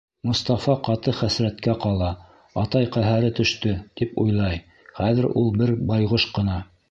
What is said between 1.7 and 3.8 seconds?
ҡала, атай ҡәһәре төштө,